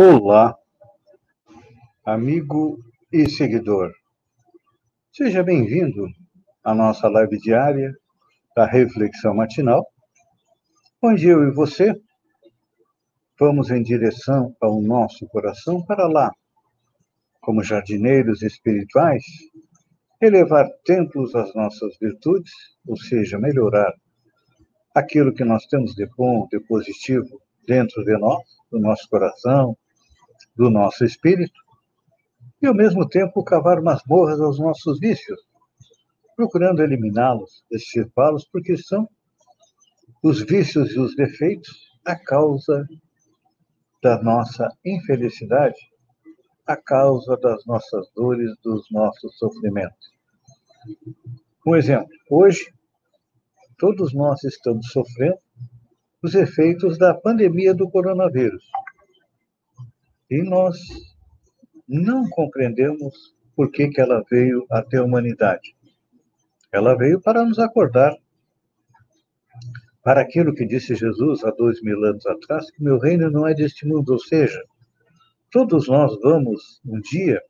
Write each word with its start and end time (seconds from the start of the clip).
Olá, 0.00 0.56
amigo 2.06 2.78
e 3.12 3.28
seguidor. 3.28 3.90
Seja 5.12 5.42
bem-vindo 5.42 6.06
à 6.62 6.72
nossa 6.72 7.08
live 7.08 7.36
diária 7.38 7.92
da 8.54 8.64
Reflexão 8.64 9.34
Matinal, 9.34 9.84
onde 11.02 11.26
eu 11.26 11.48
e 11.48 11.50
você 11.50 12.00
vamos 13.40 13.72
em 13.72 13.82
direção 13.82 14.54
ao 14.60 14.80
nosso 14.80 15.26
coração 15.26 15.84
para 15.84 16.06
lá, 16.06 16.30
como 17.40 17.64
jardineiros 17.64 18.42
espirituais, 18.42 19.24
elevar 20.22 20.68
templos 20.84 21.34
às 21.34 21.52
nossas 21.56 21.98
virtudes, 22.00 22.52
ou 22.86 22.96
seja, 22.96 23.36
melhorar 23.36 23.92
aquilo 24.94 25.34
que 25.34 25.42
nós 25.42 25.66
temos 25.66 25.92
de 25.96 26.06
bom, 26.16 26.46
de 26.52 26.60
positivo 26.60 27.42
dentro 27.66 28.04
de 28.04 28.16
nós, 28.16 28.44
do 28.70 28.78
nosso 28.78 29.08
coração, 29.08 29.76
do 30.58 30.68
nosso 30.68 31.04
espírito 31.04 31.60
e, 32.60 32.66
ao 32.66 32.74
mesmo 32.74 33.08
tempo, 33.08 33.44
cavar 33.44 33.80
masmorras 33.80 34.40
aos 34.40 34.58
nossos 34.58 34.98
vícios, 34.98 35.40
procurando 36.34 36.82
eliminá-los, 36.82 37.64
extirpá-los, 37.70 38.44
porque 38.52 38.76
são 38.76 39.08
os 40.22 40.42
vícios 40.42 40.90
e 40.90 40.98
os 40.98 41.14
defeitos 41.14 41.88
a 42.04 42.16
causa 42.16 42.86
da 44.02 44.20
nossa 44.20 44.68
infelicidade, 44.84 45.78
a 46.66 46.76
causa 46.76 47.36
das 47.36 47.64
nossas 47.64 48.10
dores, 48.14 48.50
dos 48.62 48.84
nossos 48.90 49.38
sofrimentos. 49.38 50.12
Um 51.64 51.76
exemplo: 51.76 52.08
hoje, 52.30 52.72
todos 53.78 54.12
nós 54.12 54.42
estamos 54.42 54.90
sofrendo 54.90 55.38
os 56.22 56.34
efeitos 56.34 56.98
da 56.98 57.14
pandemia 57.14 57.72
do 57.72 57.88
coronavírus. 57.88 58.64
E 60.30 60.42
nós 60.42 60.78
não 61.88 62.28
compreendemos 62.28 63.34
por 63.56 63.70
que, 63.70 63.88
que 63.88 64.00
ela 64.00 64.22
veio 64.30 64.66
até 64.70 64.98
a 64.98 65.04
humanidade. 65.04 65.74
Ela 66.70 66.96
veio 66.96 67.20
para 67.20 67.44
nos 67.44 67.58
acordar 67.58 68.14
para 70.02 70.20
aquilo 70.20 70.54
que 70.54 70.66
disse 70.66 70.94
Jesus 70.94 71.44
há 71.44 71.50
dois 71.50 71.82
mil 71.82 72.02
anos 72.04 72.24
atrás, 72.26 72.70
que 72.70 72.82
meu 72.82 72.98
reino 72.98 73.30
não 73.30 73.46
é 73.46 73.54
deste 73.54 73.86
mundo, 73.86 74.10
ou 74.10 74.18
seja, 74.18 74.62
todos 75.50 75.88
nós 75.88 76.18
vamos 76.22 76.80
um 76.84 77.00
dia 77.00 77.42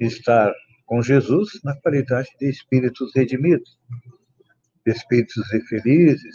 estar 0.00 0.52
com 0.86 1.02
Jesus 1.02 1.60
na 1.64 1.76
qualidade 1.80 2.28
de 2.40 2.48
espíritos 2.48 3.12
redimidos, 3.14 3.78
de 4.84 4.92
espíritos 4.92 5.46
felizes, 5.68 6.34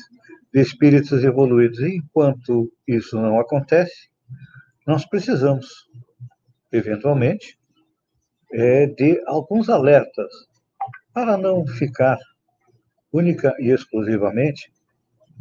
de 0.53 0.61
espíritos 0.61 1.23
evoluídos. 1.23 1.79
E 1.79 1.95
enquanto 1.97 2.71
isso 2.87 3.15
não 3.15 3.39
acontece, 3.39 4.10
nós 4.91 5.05
precisamos, 5.05 5.89
eventualmente, 6.69 7.57
é, 8.51 8.87
de 8.87 9.23
alguns 9.25 9.69
alertas 9.69 10.29
para 11.13 11.37
não 11.37 11.65
ficar 11.65 12.17
única 13.09 13.55
e 13.57 13.69
exclusivamente 13.69 14.69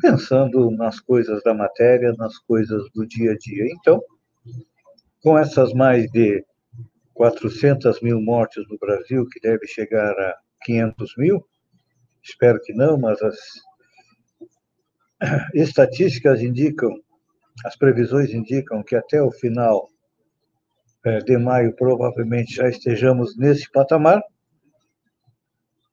pensando 0.00 0.70
nas 0.70 1.00
coisas 1.00 1.42
da 1.42 1.52
matéria, 1.52 2.12
nas 2.12 2.38
coisas 2.38 2.88
do 2.94 3.04
dia 3.04 3.32
a 3.32 3.36
dia. 3.36 3.66
Então, 3.72 4.00
com 5.20 5.36
essas 5.36 5.72
mais 5.74 6.08
de 6.12 6.44
400 7.14 8.00
mil 8.02 8.20
mortes 8.20 8.64
no 8.68 8.78
Brasil, 8.78 9.26
que 9.32 9.40
deve 9.40 9.66
chegar 9.66 10.12
a 10.12 10.38
500 10.62 11.16
mil, 11.18 11.44
espero 12.22 12.60
que 12.62 12.72
não, 12.72 12.96
mas 12.96 13.20
as 13.20 13.36
estatísticas 15.55 16.40
indicam 16.40 16.94
as 17.64 17.76
previsões 17.76 18.30
indicam 18.30 18.82
que 18.82 18.96
até 18.96 19.22
o 19.22 19.30
final 19.30 19.88
é, 21.04 21.18
de 21.18 21.36
maio 21.36 21.74
provavelmente 21.74 22.54
já 22.54 22.68
estejamos 22.68 23.36
nesse 23.36 23.70
patamar. 23.70 24.22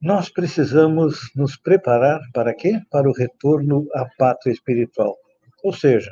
Nós 0.01 0.29
precisamos 0.29 1.31
nos 1.35 1.57
preparar 1.57 2.19
para 2.33 2.53
quê? 2.53 2.79
Para 2.91 3.09
o 3.09 3.13
retorno 3.13 3.87
à 3.93 4.05
pátria 4.17 4.51
espiritual. 4.51 5.15
Ou 5.63 5.73
seja, 5.73 6.11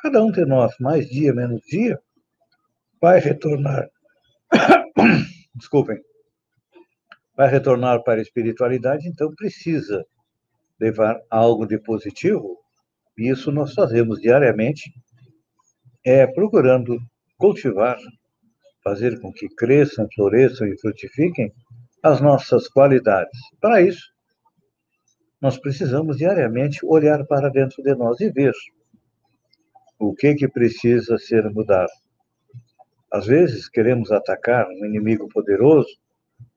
cada 0.00 0.22
um 0.22 0.30
de 0.30 0.44
nós, 0.44 0.74
mais 0.78 1.08
dia, 1.08 1.32
menos 1.32 1.62
dia, 1.62 1.98
vai 3.00 3.18
retornar. 3.20 3.88
Desculpem. 5.54 5.98
Vai 7.36 7.48
retornar 7.48 8.02
para 8.02 8.20
a 8.20 8.22
espiritualidade, 8.22 9.08
então 9.08 9.34
precisa 9.34 10.04
levar 10.78 11.20
algo 11.30 11.66
de 11.66 11.78
positivo 11.78 12.63
isso 13.16 13.52
nós 13.52 13.72
fazemos 13.74 14.20
diariamente, 14.20 14.92
é 16.04 16.26
procurando 16.26 16.98
cultivar, 17.38 17.98
fazer 18.82 19.20
com 19.20 19.32
que 19.32 19.48
cresçam, 19.48 20.08
floresçam 20.14 20.66
e 20.66 20.78
frutifiquem 20.78 21.52
as 22.02 22.20
nossas 22.20 22.68
qualidades. 22.68 23.38
Para 23.60 23.80
isso, 23.80 24.12
nós 25.40 25.58
precisamos 25.58 26.18
diariamente 26.18 26.80
olhar 26.84 27.24
para 27.26 27.48
dentro 27.48 27.82
de 27.82 27.94
nós 27.94 28.20
e 28.20 28.30
ver 28.30 28.52
o 29.98 30.14
que 30.14 30.34
que 30.34 30.48
precisa 30.48 31.16
ser 31.18 31.48
mudado. 31.50 31.92
Às 33.12 33.26
vezes 33.26 33.68
queremos 33.68 34.10
atacar 34.10 34.66
um 34.68 34.84
inimigo 34.84 35.28
poderoso, 35.28 35.88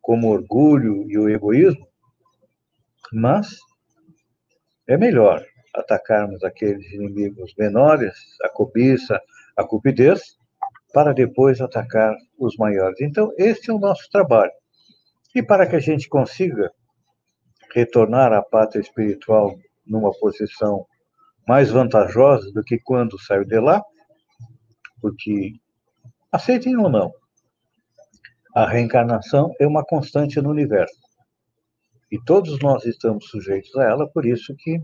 como 0.01 0.28
o 0.28 0.31
orgulho 0.31 1.09
e 1.09 1.18
o 1.18 1.29
egoísmo, 1.29 1.88
mas 3.13 3.57
é 4.88 4.97
melhor 4.97 5.45
atacarmos 5.75 6.44
aqueles 6.44 6.85
inimigos 6.91 7.53
menores, 7.57 8.16
a 8.44 8.50
cobiça, 8.50 9.22
a 9.55 9.63
cupidez, 9.63 10.38
para 10.94 11.13
depois 11.13 11.61
atacar 11.61 12.16
os 12.38 12.55
maiores. 12.57 13.00
Então, 13.01 13.31
este 13.38 13.69
é 13.69 13.73
o 13.73 13.79
nosso 13.79 14.09
trabalho. 14.09 14.51
E 15.35 15.44
para 15.44 15.67
que 15.67 15.75
a 15.75 15.79
gente 15.79 16.09
consiga 16.09 16.72
retornar 17.73 18.33
à 18.33 18.41
pátria 18.41 18.81
espiritual 18.81 19.56
numa 19.85 20.11
posição 20.19 20.85
mais 21.47 21.69
vantajosa 21.69 22.51
do 22.51 22.63
que 22.63 22.79
quando 22.79 23.19
saiu 23.22 23.45
de 23.45 23.59
lá, 23.59 23.81
porque, 25.01 25.53
aceitem 26.31 26.75
ou 26.77 26.89
não, 26.89 27.11
a 28.56 28.67
reencarnação 28.67 29.53
é 29.59 29.67
uma 29.67 29.85
constante 29.85 30.41
no 30.41 30.50
universo. 30.50 31.00
E 32.11 32.19
todos 32.23 32.57
nós 32.59 32.85
estamos 32.85 33.27
sujeitos 33.27 33.75
a 33.75 33.83
ela, 33.83 34.09
por 34.09 34.25
isso 34.25 34.56
que 34.57 34.81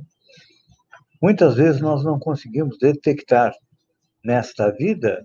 Muitas 1.23 1.55
vezes 1.55 1.79
nós 1.79 2.03
não 2.03 2.19
conseguimos 2.19 2.77
detectar 2.77 3.53
nesta 4.25 4.69
vida 4.71 5.23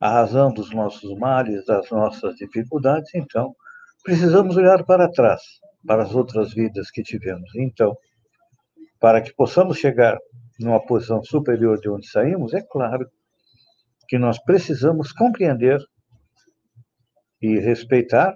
a 0.00 0.10
razão 0.10 0.52
dos 0.52 0.74
nossos 0.74 1.16
males, 1.16 1.64
das 1.64 1.88
nossas 1.92 2.34
dificuldades, 2.34 3.14
então 3.14 3.54
precisamos 4.02 4.56
olhar 4.56 4.84
para 4.84 5.08
trás, 5.08 5.40
para 5.86 6.02
as 6.02 6.12
outras 6.12 6.52
vidas 6.52 6.90
que 6.90 7.04
tivemos. 7.04 7.48
Então, 7.54 7.96
para 8.98 9.22
que 9.22 9.32
possamos 9.32 9.78
chegar 9.78 10.18
numa 10.58 10.84
posição 10.84 11.22
superior 11.22 11.78
de 11.78 11.88
onde 11.88 12.10
saímos, 12.10 12.52
é 12.52 12.60
claro 12.60 13.08
que 14.08 14.18
nós 14.18 14.42
precisamos 14.42 15.12
compreender 15.12 15.80
e 17.40 17.60
respeitar 17.60 18.34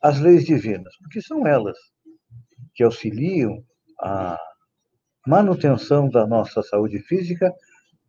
as 0.00 0.20
leis 0.20 0.44
divinas, 0.44 0.94
porque 1.02 1.20
são 1.20 1.44
elas 1.48 1.76
que 2.76 2.84
auxiliam 2.84 3.60
a 4.00 4.38
manutenção 5.26 6.08
da 6.08 6.26
nossa 6.26 6.62
saúde 6.62 7.00
física, 7.00 7.52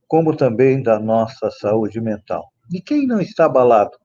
como 0.07 0.35
também 0.35 0.81
da 0.81 0.99
nossa 0.99 1.51
saúde 1.51 1.99
mental. 2.01 2.51
E 2.71 2.81
quem 2.81 3.05
não 3.05 3.19
está 3.19 3.45
abalado 3.45 3.97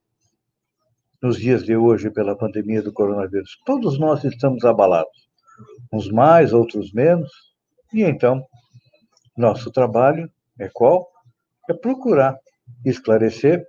nos 1.21 1.37
dias 1.37 1.63
de 1.63 1.75
hoje 1.75 2.11
pela 2.11 2.37
pandemia 2.37 2.81
do 2.81 2.93
coronavírus? 2.93 3.57
Todos 3.65 3.99
nós 3.99 4.23
estamos 4.23 4.63
abalados, 4.65 5.29
uns 5.91 6.09
mais, 6.11 6.53
outros 6.53 6.91
menos, 6.91 7.31
e 7.93 8.03
então 8.03 8.45
nosso 9.37 9.71
trabalho 9.71 10.29
é 10.59 10.69
qual? 10.71 11.07
É 11.69 11.73
procurar 11.73 12.37
esclarecer 12.85 13.65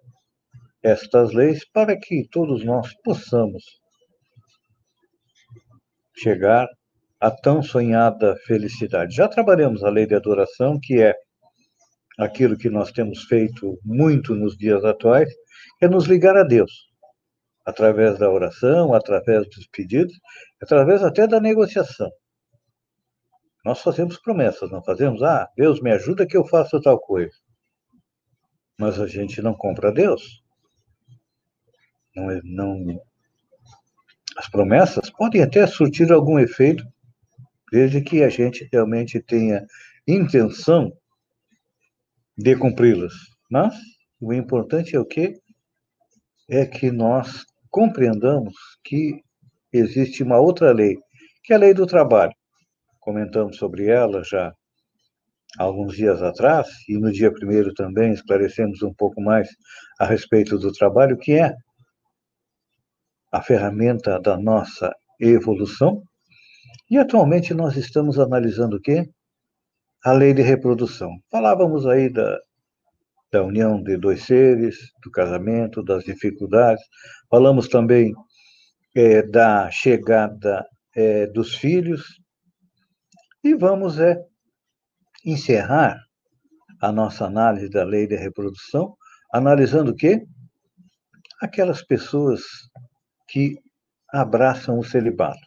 estas 0.82 1.32
leis 1.32 1.68
para 1.70 1.98
que 1.98 2.28
todos 2.30 2.64
nós 2.64 2.94
possamos 3.02 3.64
chegar 6.16 6.68
a 7.26 7.30
tão 7.32 7.60
sonhada 7.60 8.36
felicidade. 8.46 9.16
Já 9.16 9.26
trabalhamos 9.26 9.82
a 9.82 9.90
lei 9.90 10.06
de 10.06 10.14
adoração, 10.14 10.78
que 10.80 11.02
é 11.02 11.12
aquilo 12.16 12.56
que 12.56 12.70
nós 12.70 12.92
temos 12.92 13.24
feito 13.24 13.76
muito 13.84 14.32
nos 14.32 14.56
dias 14.56 14.84
atuais, 14.84 15.28
é 15.82 15.88
nos 15.88 16.04
ligar 16.04 16.36
a 16.36 16.44
Deus, 16.44 16.88
através 17.64 18.16
da 18.16 18.30
oração, 18.30 18.94
através 18.94 19.44
dos 19.48 19.66
pedidos, 19.66 20.14
através 20.62 21.02
até 21.02 21.26
da 21.26 21.40
negociação. 21.40 22.08
Nós 23.64 23.80
fazemos 23.80 24.18
promessas, 24.20 24.70
não 24.70 24.80
fazemos? 24.84 25.20
Ah, 25.20 25.50
Deus 25.56 25.80
me 25.80 25.90
ajuda 25.90 26.28
que 26.28 26.36
eu 26.36 26.46
faça 26.46 26.80
tal 26.80 27.00
coisa. 27.00 27.34
Mas 28.78 29.00
a 29.00 29.08
gente 29.08 29.42
não 29.42 29.52
compra 29.52 29.90
Deus. 29.90 30.44
Não, 32.14 32.30
é, 32.30 32.40
não, 32.44 33.00
as 34.36 34.48
promessas 34.48 35.10
podem 35.10 35.42
até 35.42 35.66
surtir 35.66 36.12
algum 36.12 36.38
efeito 36.38 36.86
desde 37.70 38.00
que 38.00 38.22
a 38.22 38.28
gente 38.28 38.68
realmente 38.72 39.20
tenha 39.20 39.66
intenção 40.06 40.92
de 42.36 42.56
cumpri-las. 42.56 43.12
Mas 43.50 43.74
o 44.20 44.32
importante 44.32 44.94
é 44.94 45.00
o 45.00 45.04
quê? 45.04 45.34
É 46.48 46.64
que 46.64 46.90
nós 46.90 47.44
compreendamos 47.70 48.54
que 48.84 49.22
existe 49.72 50.22
uma 50.22 50.38
outra 50.38 50.72
lei, 50.72 50.96
que 51.44 51.52
é 51.52 51.56
a 51.56 51.58
lei 51.58 51.74
do 51.74 51.86
trabalho. 51.86 52.32
Comentamos 53.00 53.56
sobre 53.56 53.88
ela 53.88 54.22
já 54.24 54.52
alguns 55.58 55.96
dias 55.96 56.22
atrás, 56.22 56.68
e 56.88 56.98
no 56.98 57.10
dia 57.10 57.32
primeiro 57.32 57.72
também 57.72 58.12
esclarecemos 58.12 58.82
um 58.82 58.92
pouco 58.92 59.20
mais 59.20 59.48
a 59.98 60.04
respeito 60.04 60.58
do 60.58 60.72
trabalho, 60.72 61.16
que 61.16 61.32
é 61.32 61.54
a 63.32 63.42
ferramenta 63.42 64.20
da 64.20 64.36
nossa 64.36 64.94
evolução. 65.20 66.02
E 66.90 66.98
atualmente 66.98 67.52
nós 67.52 67.76
estamos 67.76 68.18
analisando 68.18 68.76
o 68.76 68.80
quê? 68.80 69.08
A 70.04 70.12
lei 70.12 70.32
de 70.32 70.42
reprodução. 70.42 71.10
Falávamos 71.30 71.86
aí 71.86 72.08
da, 72.08 72.38
da 73.32 73.42
união 73.42 73.82
de 73.82 73.96
dois 73.96 74.24
seres, 74.24 74.76
do 75.02 75.10
casamento, 75.10 75.82
das 75.82 76.04
dificuldades. 76.04 76.84
Falamos 77.28 77.68
também 77.68 78.14
é, 78.94 79.22
da 79.22 79.70
chegada 79.70 80.64
é, 80.94 81.26
dos 81.26 81.54
filhos. 81.54 82.20
E 83.42 83.54
vamos 83.54 83.98
é, 83.98 84.16
encerrar 85.24 86.00
a 86.80 86.92
nossa 86.92 87.24
análise 87.26 87.68
da 87.68 87.84
lei 87.84 88.06
de 88.06 88.16
reprodução, 88.16 88.96
analisando 89.32 89.90
o 89.90 89.96
quê? 89.96 90.24
Aquelas 91.40 91.82
pessoas 91.82 92.42
que 93.28 93.58
abraçam 94.08 94.78
o 94.78 94.84
celibato. 94.84 95.45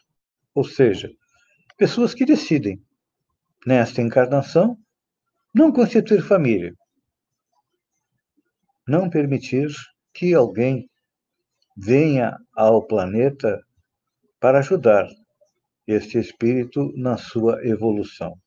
Ou 0.60 0.64
seja, 0.64 1.10
pessoas 1.78 2.12
que 2.12 2.26
decidem, 2.26 2.84
nesta 3.66 4.02
encarnação, 4.02 4.76
não 5.54 5.72
constituir 5.72 6.20
família, 6.20 6.74
não 8.86 9.08
permitir 9.08 9.70
que 10.12 10.34
alguém 10.34 10.86
venha 11.74 12.36
ao 12.54 12.86
planeta 12.86 13.58
para 14.38 14.58
ajudar 14.58 15.08
este 15.86 16.18
espírito 16.18 16.92
na 16.94 17.16
sua 17.16 17.66
evolução. 17.66 18.38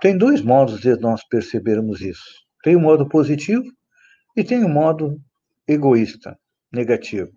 Tem 0.00 0.18
dois 0.18 0.42
modos 0.42 0.80
de 0.80 0.96
nós 0.96 1.24
percebermos 1.28 2.00
isso. 2.00 2.44
Tem 2.64 2.74
o 2.74 2.80
um 2.80 2.82
modo 2.82 3.08
positivo 3.08 3.70
e 4.36 4.42
tem 4.42 4.64
o 4.64 4.66
um 4.66 4.72
modo 4.72 5.20
egoísta, 5.68 6.36
negativo. 6.72 7.30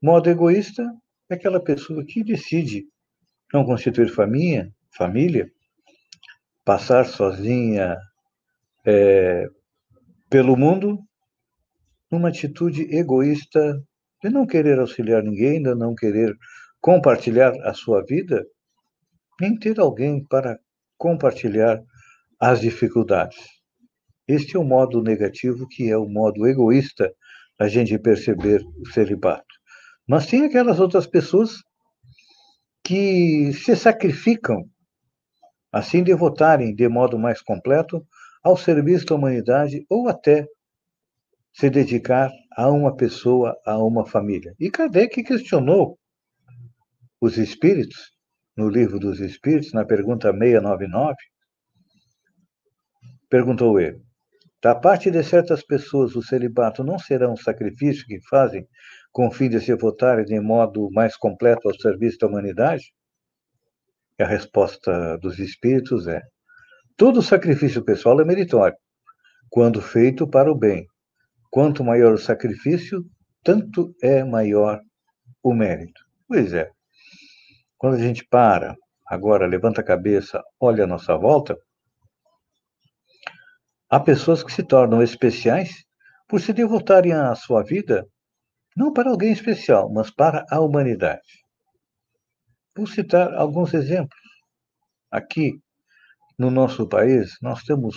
Modo 0.00 0.30
egoísta 0.30 0.88
é 1.30 1.34
aquela 1.34 1.60
pessoa 1.60 2.04
que 2.04 2.24
decide 2.24 2.86
não 3.52 3.64
constituir 3.64 4.08
família, 4.08 4.72
família 4.96 5.50
passar 6.64 7.06
sozinha 7.06 7.96
é, 8.84 9.48
pelo 10.28 10.56
mundo, 10.56 10.98
numa 12.10 12.28
atitude 12.28 12.82
egoísta 12.94 13.80
de 14.22 14.28
não 14.28 14.46
querer 14.46 14.78
auxiliar 14.78 15.22
ninguém, 15.22 15.62
de 15.62 15.74
não 15.74 15.94
querer 15.94 16.36
compartilhar 16.80 17.52
a 17.62 17.72
sua 17.72 18.04
vida, 18.04 18.44
nem 19.40 19.56
ter 19.56 19.78
alguém 19.78 20.24
para 20.24 20.58
compartilhar 20.98 21.80
as 22.38 22.60
dificuldades. 22.60 23.38
Este 24.26 24.56
é 24.56 24.60
o 24.60 24.64
modo 24.64 25.02
negativo, 25.02 25.66
que 25.68 25.90
é 25.90 25.96
o 25.96 26.08
modo 26.08 26.46
egoísta 26.46 27.12
da 27.58 27.68
gente 27.68 27.98
perceber 27.98 28.62
o 28.78 28.86
celibato. 28.86 29.59
Mas 30.10 30.26
tem 30.26 30.44
aquelas 30.44 30.80
outras 30.80 31.06
pessoas 31.06 31.62
que 32.82 33.52
se 33.52 33.76
sacrificam, 33.76 34.68
assim 35.70 36.02
devotarem 36.02 36.74
de 36.74 36.88
modo 36.88 37.16
mais 37.16 37.40
completo 37.40 38.04
ao 38.42 38.56
serviço 38.56 39.06
da 39.06 39.14
humanidade 39.14 39.86
ou 39.88 40.08
até 40.08 40.48
se 41.52 41.70
dedicar 41.70 42.28
a 42.56 42.68
uma 42.68 42.96
pessoa, 42.96 43.56
a 43.64 43.78
uma 43.78 44.04
família. 44.04 44.52
E 44.58 44.68
Kardec 44.68 45.22
questionou 45.22 45.96
os 47.20 47.38
espíritos 47.38 48.10
no 48.56 48.68
Livro 48.68 48.98
dos 48.98 49.20
Espíritos, 49.20 49.72
na 49.72 49.84
pergunta 49.84 50.32
699, 50.32 51.14
perguntou 53.28 53.78
ele: 53.78 54.02
Da 54.60 54.74
parte 54.74 55.08
de 55.08 55.22
certas 55.22 55.64
pessoas, 55.64 56.16
o 56.16 56.22
celibato 56.22 56.82
não 56.82 56.98
será 56.98 57.30
um 57.30 57.36
sacrifício 57.36 58.04
que 58.06 58.20
fazem 58.28 58.66
com 59.12 59.30
fim 59.30 59.48
de 59.48 59.60
se 59.60 59.74
votarem 59.74 60.24
de 60.24 60.38
modo 60.40 60.88
mais 60.92 61.16
completo 61.16 61.68
ao 61.68 61.74
serviço 61.74 62.18
da 62.18 62.26
humanidade? 62.26 62.92
E 64.18 64.22
a 64.22 64.26
resposta 64.26 65.16
dos 65.18 65.38
espíritos 65.38 66.06
é: 66.06 66.20
todo 66.96 67.22
sacrifício 67.22 67.84
pessoal 67.84 68.20
é 68.20 68.24
meritório, 68.24 68.76
quando 69.48 69.80
feito 69.80 70.28
para 70.28 70.50
o 70.50 70.54
bem. 70.54 70.86
Quanto 71.50 71.82
maior 71.82 72.12
o 72.12 72.18
sacrifício, 72.18 73.04
tanto 73.42 73.92
é 74.02 74.22
maior 74.22 74.80
o 75.42 75.52
mérito. 75.52 76.00
Pois 76.28 76.52
é. 76.52 76.70
Quando 77.76 77.94
a 77.94 77.98
gente 77.98 78.24
para, 78.24 78.76
agora 79.06 79.46
levanta 79.46 79.80
a 79.80 79.84
cabeça, 79.84 80.40
olha 80.60 80.84
a 80.84 80.86
nossa 80.86 81.16
volta, 81.16 81.58
há 83.88 83.98
pessoas 83.98 84.44
que 84.44 84.52
se 84.52 84.62
tornam 84.62 85.02
especiais 85.02 85.84
por 86.28 86.40
se 86.40 86.52
devotarem 86.52 87.12
a 87.12 87.34
sua 87.34 87.64
vida 87.64 88.06
não 88.76 88.92
para 88.92 89.10
alguém 89.10 89.32
especial, 89.32 89.90
mas 89.92 90.10
para 90.10 90.44
a 90.50 90.60
humanidade. 90.60 91.44
Vou 92.76 92.86
citar 92.86 93.34
alguns 93.34 93.74
exemplos. 93.74 94.20
Aqui 95.10 95.60
no 96.38 96.50
nosso 96.50 96.88
país, 96.88 97.36
nós 97.42 97.62
temos 97.64 97.96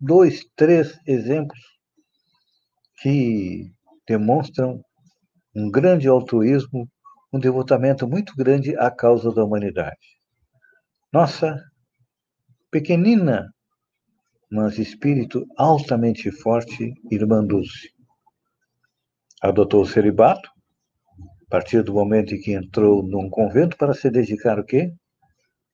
dois, 0.00 0.44
três 0.56 0.98
exemplos 1.06 1.60
que 3.00 3.70
demonstram 4.06 4.82
um 5.54 5.70
grande 5.70 6.08
altruísmo 6.08 6.88
um 7.34 7.38
devotamento 7.40 8.06
muito 8.06 8.32
grande 8.36 8.76
à 8.78 8.88
causa 8.92 9.32
da 9.32 9.44
humanidade. 9.44 10.20
Nossa 11.12 11.60
pequenina, 12.70 13.52
mas 14.48 14.78
espírito 14.78 15.44
altamente 15.56 16.30
forte, 16.30 16.94
irmã 17.10 17.44
Dulce. 17.44 17.93
Adotou 19.44 19.82
o 19.82 19.86
celibato, 19.86 20.48
a 21.18 21.50
partir 21.50 21.82
do 21.82 21.92
momento 21.92 22.34
em 22.34 22.40
que 22.40 22.54
entrou 22.54 23.02
num 23.02 23.28
convento 23.28 23.76
para 23.76 23.92
se 23.92 24.10
dedicar 24.10 24.56
ao 24.56 24.64
quê? 24.64 24.90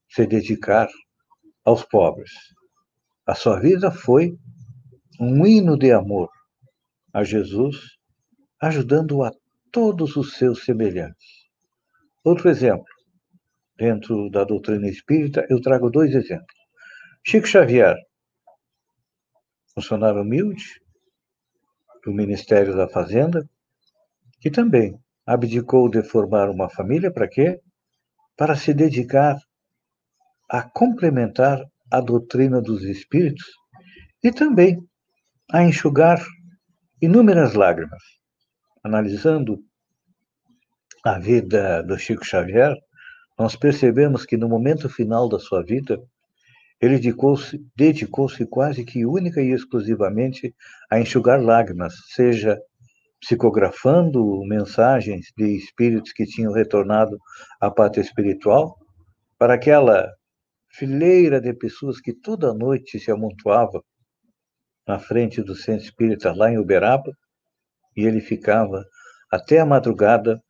Se 0.09 0.27
dedicar 0.27 0.89
aos 1.65 1.85
pobres. 1.85 2.33
A 3.25 3.33
sua 3.33 3.61
vida 3.61 3.93
foi 3.93 4.37
um 5.21 5.47
hino 5.47 5.79
de 5.79 5.93
amor 5.93 6.29
a 7.15 7.23
Jesus, 7.23 7.77
ajudando 8.61 9.23
a 9.23 9.31
todos 9.71 10.17
os 10.17 10.35
seus 10.35 10.65
semelhantes. 10.65 11.29
Outro 12.25 12.51
exemplo, 12.51 12.93
dentro 13.77 14.29
da 14.31 14.43
doutrina 14.43 14.89
espírita, 14.89 15.47
eu 15.49 15.61
trago 15.61 15.89
dois 15.89 16.13
exemplos. 16.13 16.59
Chico 17.25 17.47
Xavier, 17.47 17.95
funcionário 19.73 20.23
humilde 20.23 20.65
do 22.05 22.13
Ministério 22.13 22.77
da 22.77 22.89
Fazenda, 22.89 23.49
que 24.41 24.51
também 24.51 24.99
abdicou 25.27 25.89
de 25.89 26.03
formar 26.03 26.49
uma 26.49 26.69
família 26.69 27.13
para 27.13 27.29
quê? 27.29 27.61
Para 28.37 28.57
se 28.57 28.73
dedicar 28.73 29.37
a 30.49 30.63
complementar 30.63 31.63
a 31.91 32.01
doutrina 32.01 32.61
dos 32.61 32.83
espíritos 32.83 33.47
e 34.23 34.33
também 34.33 34.79
a 35.53 35.63
enxugar 35.63 36.25
inúmeras 37.01 37.55
lágrimas, 37.55 38.03
analisando 38.83 39.59
a 41.05 41.19
vida 41.19 41.83
do 41.83 41.99
Chico 41.99 42.25
Xavier, 42.25 42.77
nós 43.39 43.57
percebemos 43.57 44.27
que 44.27 44.37
no 44.37 44.49
momento 44.49 44.89
final 44.89 45.29
da 45.29 45.39
sua 45.39 45.63
vida, 45.63 45.99
ele 46.81 46.97
dedicou-se 46.97 47.59
dedicou 47.77 48.29
quase 48.49 48.85
que 48.85 49.07
única 49.07 49.41
e 49.41 49.53
exclusivamente 49.53 50.55
a 50.91 51.01
enxugar 51.01 51.43
lágrimas, 51.43 51.95
seja 52.09 52.61
psicografando 53.21 54.43
mensagens 54.45 55.27
de 55.37 55.57
espíritos 55.57 56.13
que 56.13 56.25
tinham 56.25 56.53
retornado 56.53 57.19
à 57.61 57.71
pátria 57.71 58.03
espiritual, 58.03 58.79
para 59.39 59.55
aquela 59.55 60.11
fileira 60.71 61.41
de 61.41 61.53
pessoas 61.53 62.01
que 62.01 62.13
toda 62.13 62.55
noite 62.55 62.99
se 62.99 63.11
amontoava 63.11 63.83
na 64.87 64.99
frente 64.99 65.43
do 65.43 65.55
centro 65.55 65.85
espírita 65.85 66.33
lá 66.33 66.51
em 66.51 66.59
Uberaba, 66.59 67.13
e 67.97 68.05
ele 68.05 68.21
ficava 68.21 68.85
até 69.31 69.59
a 69.59 69.67
madrugada 69.67 70.43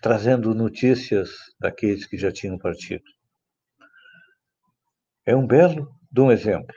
trazendo 0.00 0.54
notícias 0.54 1.30
daqueles 1.60 2.06
que 2.06 2.18
já 2.18 2.30
tinham 2.32 2.58
partido. 2.58 3.04
É 5.24 5.34
um 5.34 5.46
belo 5.46 5.88
de 6.10 6.20
um 6.20 6.30
exemplo. 6.30 6.74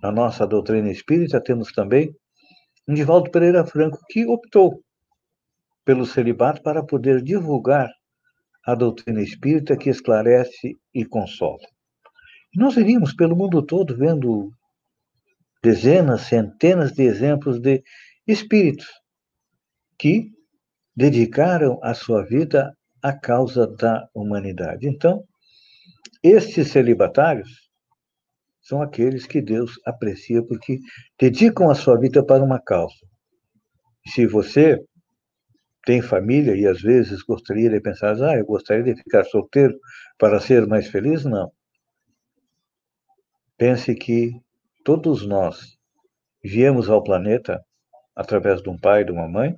Na 0.00 0.12
nossa 0.12 0.46
doutrina 0.46 0.90
espírita 0.90 1.40
temos 1.40 1.72
também 1.72 2.14
Divaldo 2.94 3.30
Pereira 3.30 3.64
Franco, 3.64 3.98
que 4.08 4.26
optou 4.26 4.82
pelo 5.84 6.06
celibato 6.06 6.62
para 6.62 6.84
poder 6.84 7.22
divulgar 7.22 7.90
a 8.64 8.74
doutrina 8.74 9.20
espírita 9.20 9.76
que 9.76 9.90
esclarece 9.90 10.78
e 10.94 11.04
consola. 11.04 11.66
Nós 12.54 12.76
iríamos 12.76 13.12
pelo 13.14 13.36
mundo 13.36 13.64
todo 13.64 13.96
vendo 13.96 14.52
dezenas, 15.62 16.22
centenas 16.22 16.92
de 16.92 17.02
exemplos 17.02 17.60
de 17.60 17.82
espíritos 18.26 18.86
que 19.98 20.30
dedicaram 20.94 21.78
a 21.82 21.94
sua 21.94 22.24
vida 22.24 22.76
à 23.02 23.12
causa 23.12 23.66
da 23.66 24.08
humanidade. 24.14 24.86
Então, 24.86 25.24
estes 26.22 26.70
celibatários 26.70 27.61
são 28.62 28.80
aqueles 28.80 29.26
que 29.26 29.42
Deus 29.42 29.72
aprecia 29.84 30.42
porque 30.42 30.78
dedicam 31.18 31.68
a 31.70 31.74
sua 31.74 31.98
vida 31.98 32.24
para 32.24 32.42
uma 32.42 32.60
causa. 32.60 32.94
Se 34.06 34.26
você 34.26 34.78
tem 35.84 36.00
família 36.00 36.54
e 36.56 36.66
às 36.66 36.80
vezes 36.80 37.22
gostaria 37.22 37.68
de 37.68 37.80
pensar, 37.80 38.14
ah, 38.22 38.38
eu 38.38 38.46
gostaria 38.46 38.84
de 38.84 38.94
ficar 38.94 39.24
solteiro 39.24 39.76
para 40.16 40.40
ser 40.40 40.66
mais 40.66 40.86
feliz, 40.86 41.24
não. 41.24 41.52
Pense 43.58 43.94
que 43.94 44.30
todos 44.84 45.26
nós 45.26 45.76
viemos 46.42 46.88
ao 46.88 47.02
planeta 47.02 47.60
através 48.14 48.62
de 48.62 48.68
um 48.68 48.78
pai 48.78 49.02
e 49.02 49.04
de 49.04 49.12
uma 49.12 49.28
mãe, 49.28 49.56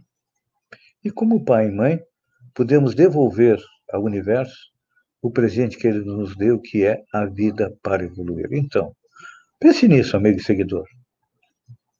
e 1.02 1.10
como 1.10 1.44
pai 1.44 1.68
e 1.68 1.72
mãe, 1.72 2.00
podemos 2.54 2.94
devolver 2.94 3.58
ao 3.92 4.02
universo 4.02 4.73
o 5.24 5.30
presente 5.30 5.78
que 5.78 5.86
ele 5.86 6.04
nos 6.04 6.36
deu, 6.36 6.60
que 6.60 6.84
é 6.84 7.02
a 7.10 7.24
vida 7.24 7.74
para 7.82 8.04
evoluir. 8.04 8.46
Então, 8.52 8.94
pense 9.58 9.88
nisso, 9.88 10.18
amigo 10.18 10.38
e 10.38 10.42
seguidor. 10.42 10.84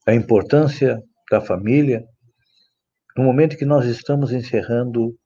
A 0.05 0.13
importância 0.13 1.01
da 1.31 1.41
família, 1.41 2.05
no 3.17 3.23
momento 3.23 3.57
que 3.57 3.65
nós 3.65 3.87
estamos 3.87 4.31
encerrando 4.31 5.17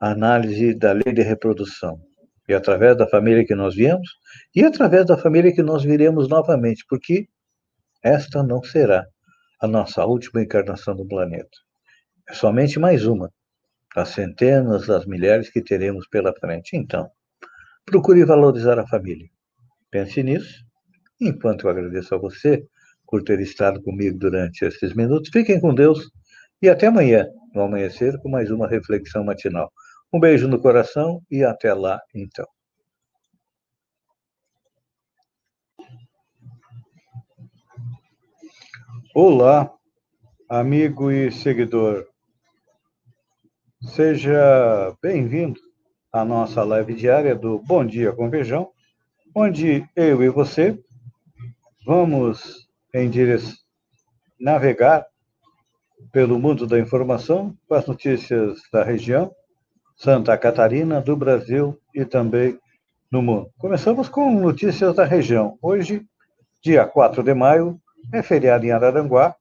a 0.00 0.10
análise 0.10 0.74
da 0.74 0.90
lei 0.90 1.14
de 1.14 1.22
reprodução. 1.22 2.00
E 2.48 2.52
através 2.52 2.96
da 2.96 3.06
família 3.06 3.46
que 3.46 3.54
nós 3.54 3.76
viemos, 3.76 4.08
e 4.52 4.64
através 4.64 5.06
da 5.06 5.16
família 5.16 5.54
que 5.54 5.62
nós 5.62 5.84
viremos 5.84 6.28
novamente, 6.28 6.84
porque 6.88 7.28
esta 8.02 8.42
não 8.42 8.60
será 8.60 9.06
a 9.60 9.68
nossa 9.68 10.04
última 10.04 10.42
encarnação 10.42 10.96
no 10.96 11.06
planeta. 11.06 11.56
É 12.28 12.34
somente 12.34 12.80
mais 12.80 13.06
uma 13.06 13.30
das 13.94 14.10
centenas, 14.10 14.86
das 14.86 15.06
milhares 15.06 15.50
que 15.50 15.62
teremos 15.62 16.06
pela 16.08 16.34
frente. 16.34 16.76
Então, 16.76 17.10
procure 17.84 18.24
valorizar 18.24 18.78
a 18.78 18.86
família. 18.86 19.28
Pense 19.90 20.22
nisso. 20.22 20.64
Enquanto 21.20 21.66
eu 21.66 21.70
agradeço 21.70 22.14
a 22.14 22.18
você 22.18 22.66
por 23.06 23.22
ter 23.22 23.40
estado 23.40 23.82
comigo 23.82 24.18
durante 24.18 24.64
esses 24.64 24.94
minutos, 24.94 25.30
fiquem 25.30 25.60
com 25.60 25.74
Deus 25.74 26.10
e 26.60 26.68
até 26.68 26.86
amanhã, 26.86 27.26
no 27.54 27.62
amanhecer, 27.62 28.18
com 28.20 28.28
mais 28.28 28.50
uma 28.50 28.68
reflexão 28.68 29.24
matinal. 29.24 29.70
Um 30.12 30.20
beijo 30.20 30.48
no 30.48 30.60
coração 30.60 31.20
e 31.30 31.44
até 31.44 31.74
lá, 31.74 32.00
então. 32.14 32.46
Olá, 39.14 39.70
amigo 40.48 41.10
e 41.10 41.30
seguidor. 41.30 42.11
Seja 43.84 44.96
bem-vindo 45.02 45.60
à 46.12 46.24
nossa 46.24 46.62
live 46.62 46.94
diária 46.94 47.34
do 47.34 47.58
Bom 47.58 47.84
Dia 47.84 48.12
com 48.12 48.30
Feijão, 48.30 48.70
onde 49.34 49.84
eu 49.96 50.22
e 50.22 50.28
você 50.28 50.78
vamos 51.84 52.68
em 52.94 53.10
direção 53.10 53.56
navegar 54.38 55.04
pelo 56.12 56.38
mundo 56.38 56.64
da 56.64 56.78
informação 56.78 57.56
com 57.68 57.74
as 57.74 57.84
notícias 57.84 58.60
da 58.72 58.84
região, 58.84 59.34
Santa 59.96 60.38
Catarina, 60.38 61.00
do 61.00 61.16
Brasil 61.16 61.76
e 61.92 62.04
também 62.04 62.58
no 63.10 63.20
mundo. 63.20 63.50
Começamos 63.58 64.08
com 64.08 64.30
notícias 64.30 64.94
da 64.94 65.04
região. 65.04 65.58
Hoje, 65.60 66.06
dia 66.62 66.86
4 66.86 67.22
de 67.22 67.34
maio, 67.34 67.80
é 68.12 68.22
feriado 68.22 68.64
em 68.64 68.70
Araranguá, 68.70 69.34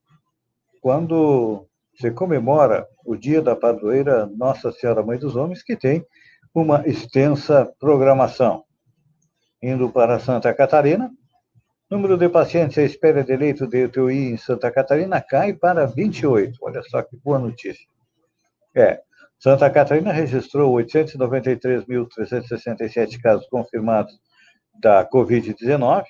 quando 0.82 1.68
se 2.02 2.12
comemora 2.12 2.86
o 3.06 3.16
dia 3.16 3.42
da 3.42 3.56
padroeira 3.56 4.26
Nossa 4.26 4.70
Senhora 4.72 5.04
Mãe 5.04 5.20
dos 5.20 5.36
Homens, 5.36 5.62
que 5.64 5.78
tem 5.78 6.04
uma 6.54 6.86
extensa 6.88 7.72
programação. 7.80 8.66
Indo 9.62 9.90
para 9.90 10.20
Santa 10.20 10.54
Catarina, 10.54 11.10
número 11.90 12.18
de 12.18 12.28
pacientes 12.28 12.78
à 12.80 12.84
espera 12.84 13.24
de 13.24 13.38
leito 13.38 13.66
de 13.68 13.86
UTI 13.86 14.32
em 14.32 14.38
Santa 14.38 14.72
Catarina 14.72 15.22
cai 15.22 15.54
para 15.54 15.86
28. 15.86 16.58
Olha 16.62 16.82
só 16.82 17.04
que 17.04 17.16
boa 17.18 17.38
notícia. 17.38 17.86
É, 18.76 19.00
Santa 19.40 19.70
Catarina 19.70 20.12
registrou 20.12 20.74
893.367 20.78 23.22
casos 23.22 23.48
confirmados 23.48 24.20
da 24.82 25.08
Covid-19 25.08 26.06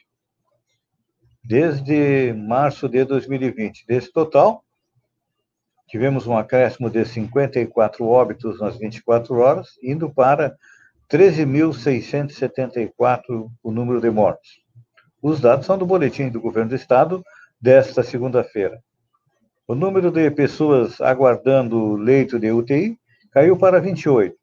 desde 1.43 2.31
março 2.33 2.87
de 2.87 3.03
2020. 3.03 3.85
Desse 3.85 4.13
total, 4.13 4.63
tivemos 5.91 6.25
um 6.25 6.35
acréscimo 6.37 6.89
de 6.89 7.03
54 7.03 8.07
óbitos 8.07 8.61
nas 8.61 8.77
24 8.77 9.37
horas, 9.39 9.71
indo 9.83 10.09
para 10.09 10.55
13.674 11.11 13.49
o 13.61 13.71
número 13.71 13.99
de 13.99 14.09
mortos. 14.09 14.61
Os 15.21 15.41
dados 15.41 15.65
são 15.65 15.77
do 15.77 15.85
boletim 15.85 16.29
do 16.29 16.39
governo 16.39 16.69
do 16.69 16.77
estado 16.77 17.21
desta 17.59 18.01
segunda-feira. 18.03 18.81
O 19.67 19.75
número 19.75 20.09
de 20.09 20.31
pessoas 20.31 21.01
aguardando 21.01 21.97
leito 21.97 22.39
de 22.39 22.53
UTI 22.53 22.97
caiu 23.29 23.57
para 23.57 23.81
28. 23.81 24.33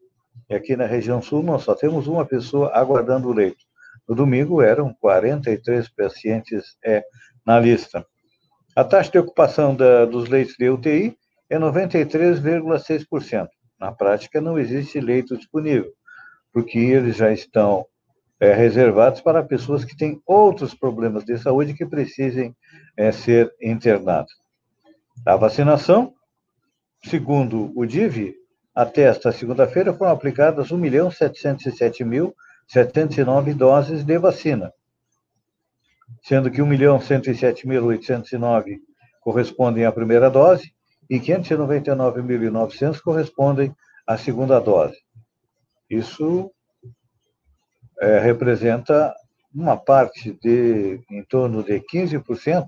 E 0.50 0.54
aqui 0.54 0.76
na 0.76 0.84
região 0.84 1.22
sul 1.22 1.42
nós 1.42 1.62
só 1.62 1.74
temos 1.74 2.06
uma 2.06 2.26
pessoa 2.26 2.72
aguardando 2.74 3.32
leito. 3.32 3.64
No 4.06 4.14
domingo 4.14 4.60
eram 4.60 4.94
43 5.00 5.88
pacientes 5.94 6.76
é, 6.84 7.02
na 7.46 7.58
lista. 7.58 8.04
A 8.76 8.84
taxa 8.84 9.12
de 9.12 9.18
ocupação 9.18 9.74
da, 9.74 10.04
dos 10.04 10.28
leitos 10.28 10.54
de 10.58 10.68
UTI 10.68 11.16
é 11.48 11.58
93,6%. 11.58 13.48
Na 13.80 13.92
prática, 13.92 14.40
não 14.40 14.58
existe 14.58 15.00
leito 15.00 15.36
disponível, 15.36 15.92
porque 16.52 16.78
eles 16.78 17.16
já 17.16 17.32
estão 17.32 17.86
é, 18.40 18.52
reservados 18.52 19.20
para 19.20 19.42
pessoas 19.42 19.84
que 19.84 19.96
têm 19.96 20.22
outros 20.26 20.74
problemas 20.74 21.24
de 21.24 21.38
saúde 21.38 21.74
que 21.74 21.86
precisem 21.86 22.56
é, 22.96 23.12
ser 23.12 23.54
internados. 23.62 24.32
A 25.26 25.36
vacinação, 25.36 26.14
segundo 27.04 27.72
o 27.76 27.86
DIV, 27.86 28.34
até 28.74 29.02
esta 29.02 29.30
segunda-feira 29.32 29.92
foram 29.92 30.12
aplicadas 30.12 30.68
1.707.709 30.68 33.54
doses 33.54 34.02
de 34.04 34.18
vacina, 34.18 34.72
sendo 36.22 36.50
que 36.50 36.62
1.107.809 36.62 38.78
correspondem 39.20 39.84
à 39.84 39.92
primeira 39.92 40.30
dose 40.30 40.72
e 41.08 41.18
599.900 41.18 43.00
correspondem 43.00 43.74
à 44.06 44.16
segunda 44.16 44.60
dose. 44.60 44.96
Isso 45.88 46.50
é, 48.00 48.18
representa 48.18 49.14
uma 49.54 49.76
parte 49.76 50.38
de 50.42 51.00
em 51.10 51.24
torno 51.24 51.62
de 51.62 51.80
15% 51.80 52.66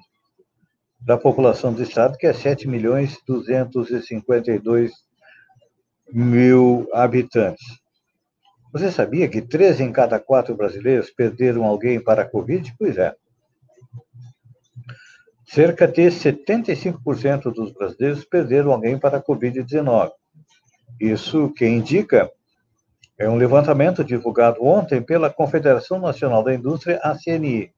da 1.00 1.16
população 1.16 1.72
do 1.72 1.82
estado, 1.82 2.16
que 2.16 2.26
é 2.26 2.32
7 2.32 2.68
milhões 2.68 3.18
252 3.26 4.92
mil 6.12 6.88
habitantes. 6.92 7.64
Você 8.72 8.90
sabia 8.90 9.28
que 9.28 9.42
três 9.42 9.80
em 9.80 9.92
cada 9.92 10.20
quatro 10.20 10.54
brasileiros 10.54 11.10
perderam 11.10 11.64
alguém 11.64 12.00
para 12.00 12.22
a 12.22 12.28
Covid? 12.28 12.74
Pois 12.78 12.96
é. 12.96 13.14
Cerca 15.52 15.88
de 15.88 16.02
75% 16.02 17.52
dos 17.52 17.72
brasileiros 17.72 18.24
perderam 18.24 18.70
alguém 18.70 18.96
para 18.96 19.16
a 19.16 19.22
Covid-19. 19.22 20.12
Isso 21.00 21.52
que 21.54 21.66
indica 21.66 22.30
é 23.18 23.28
um 23.28 23.34
levantamento 23.34 24.04
divulgado 24.04 24.64
ontem 24.64 25.02
pela 25.02 25.28
Confederação 25.28 25.98
Nacional 25.98 26.44
da 26.44 26.54
Indústria, 26.54 27.00
a 27.02 27.18
CNI. 27.18 27.72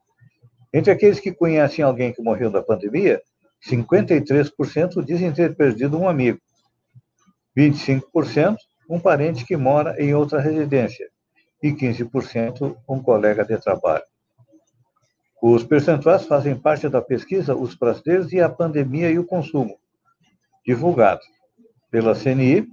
Entre 0.70 0.92
aqueles 0.92 1.18
que 1.18 1.32
conhecem 1.32 1.82
alguém 1.82 2.12
que 2.12 2.20
morreu 2.20 2.50
da 2.50 2.62
pandemia, 2.62 3.22
53% 3.66 5.02
dizem 5.02 5.32
ter 5.32 5.56
perdido 5.56 5.98
um 5.98 6.06
amigo, 6.06 6.38
25% 7.56 8.56
um 8.86 9.00
parente 9.00 9.46
que 9.46 9.56
mora 9.56 9.96
em 9.98 10.12
outra 10.12 10.42
residência 10.42 11.08
e 11.62 11.72
15% 11.72 12.76
um 12.86 13.02
colega 13.02 13.42
de 13.46 13.56
trabalho. 13.56 14.04
Os 15.44 15.64
percentuais 15.64 16.24
fazem 16.24 16.56
parte 16.56 16.88
da 16.88 17.02
pesquisa 17.02 17.56
Os 17.56 17.74
Brasileiros 17.74 18.32
e 18.32 18.40
a 18.40 18.48
Pandemia 18.48 19.10
e 19.10 19.18
o 19.18 19.26
Consumo, 19.26 19.76
divulgado 20.64 21.20
pela 21.90 22.14
CNI, 22.14 22.68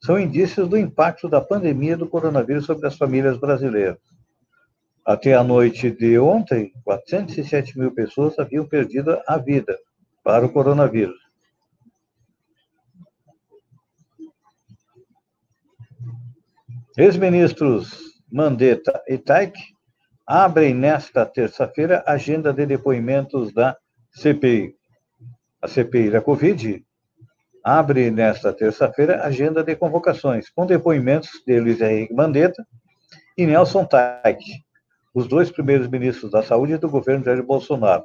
são 0.00 0.16
indícios 0.16 0.68
do 0.68 0.78
impacto 0.78 1.28
da 1.28 1.40
pandemia 1.40 1.96
do 1.96 2.08
coronavírus 2.08 2.64
sobre 2.64 2.86
as 2.86 2.96
famílias 2.96 3.36
brasileiras. 3.38 3.98
Até 5.04 5.34
a 5.34 5.42
noite 5.42 5.90
de 5.90 6.16
ontem, 6.16 6.72
407 6.84 7.76
mil 7.76 7.92
pessoas 7.92 8.38
haviam 8.38 8.64
perdido 8.64 9.20
a 9.26 9.36
vida 9.36 9.76
para 10.22 10.46
o 10.46 10.52
coronavírus. 10.52 11.18
Ex-ministros 16.96 18.20
Mandetta 18.30 19.02
e 19.08 19.18
Taik 19.18 19.58
abrem 20.32 20.72
nesta 20.72 21.26
terça-feira 21.26 22.04
a 22.06 22.12
agenda 22.12 22.52
de 22.52 22.64
depoimentos 22.64 23.52
da 23.52 23.76
CPI. 24.12 24.76
A 25.60 25.66
CPI 25.66 26.08
da 26.08 26.20
Covid 26.20 26.84
abre 27.64 28.12
nesta 28.12 28.52
terça-feira 28.52 29.22
a 29.22 29.26
agenda 29.26 29.64
de 29.64 29.74
convocações, 29.74 30.48
com 30.48 30.64
depoimentos 30.66 31.42
de 31.44 31.58
Luiz 31.58 31.80
Henrique 31.80 32.14
Mandetta 32.14 32.64
e 33.36 33.44
Nelson 33.44 33.84
Taik, 33.84 34.38
os 35.12 35.26
dois 35.26 35.50
primeiros 35.50 35.88
ministros 35.88 36.30
da 36.30 36.44
Saúde 36.44 36.78
do 36.78 36.88
governo 36.88 37.24
Jair 37.24 37.42
Bolsonaro. 37.42 38.04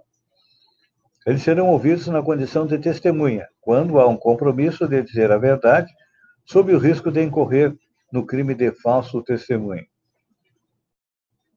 Eles 1.28 1.44
serão 1.44 1.70
ouvidos 1.70 2.08
na 2.08 2.24
condição 2.24 2.66
de 2.66 2.80
testemunha, 2.80 3.48
quando 3.62 4.00
há 4.00 4.08
um 4.08 4.18
compromisso 4.18 4.88
de 4.88 5.04
dizer 5.04 5.32
a 5.32 5.38
verdade, 5.38 5.94
sob 6.44 6.74
o 6.74 6.80
risco 6.80 7.12
de 7.12 7.22
incorrer 7.22 7.78
no 8.12 8.26
crime 8.26 8.56
de 8.56 8.72
falso 8.72 9.22
testemunho. 9.22 9.86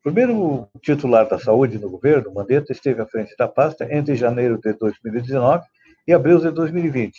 Primeiro 0.03 0.69
titular 0.81 1.29
da 1.29 1.39
saúde 1.39 1.79
no 1.79 1.91
governo, 1.91 2.33
Mandetta, 2.33 2.73
esteve 2.73 3.03
à 3.03 3.07
frente 3.07 3.35
da 3.37 3.49
pasta 3.49 3.93
entre 3.93 4.15
janeiro 4.15 4.59
de 4.59 4.73
2019 4.73 5.65
e 6.07 6.13
abril 6.13 6.39
de 6.39 6.51
2020. 6.53 7.19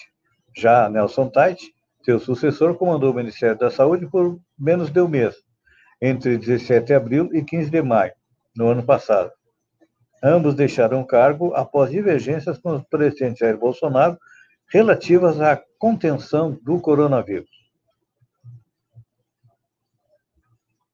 Já 0.56 0.90
Nelson 0.90 1.28
Tait, 1.30 1.60
seu 2.04 2.20
sucessor, 2.20 2.76
comandou 2.76 3.12
o 3.12 3.16
Ministério 3.16 3.58
da 3.58 3.70
Saúde 3.70 4.08
por 4.08 4.40
menos 4.58 4.90
de 4.90 5.02
um 5.02 5.10
mês, 5.10 5.36
entre 6.02 6.38
17 6.38 6.88
de 6.88 6.94
abril 6.94 7.30
e 7.34 7.44
15 7.44 7.70
de 7.70 7.82
maio, 7.82 8.14
no 8.56 8.70
ano 8.70 8.84
passado. 8.84 9.32
Ambos 10.24 10.56
deixaram 10.56 11.02
o 11.02 11.06
cargo 11.06 11.54
após 11.56 11.92
divergências 11.92 12.58
com 12.58 12.78
o 12.78 12.86
presidente 12.86 13.42
Jair 13.42 13.58
Bolsonaro 13.58 14.18
relativas 14.72 15.42
à 15.42 15.62
contenção 15.78 16.58
do 16.64 16.80
coronavírus. 16.80 17.59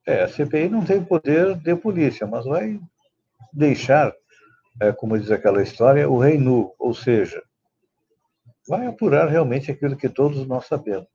É, 0.06 0.24
a 0.24 0.28
CPI 0.28 0.70
não 0.70 0.86
tem 0.86 1.04
poder 1.04 1.56
de 1.56 1.76
polícia, 1.76 2.28
mas 2.28 2.46
vai 2.46 2.80
deixar, 3.52 4.14
é, 4.80 4.92
como 4.92 5.18
diz 5.18 5.32
aquela 5.32 5.64
história, 5.64 6.10
o 6.10 6.20
rei 6.20 6.38
nu, 6.38 6.74
ou 6.78 6.94
seja, 6.94 7.42
vai 8.68 8.86
apurar 8.86 9.28
realmente 9.28 9.72
aquilo 9.72 9.96
que 9.96 10.10
todos 10.10 10.46
nós 10.46 10.68
sabemos. 10.68 11.08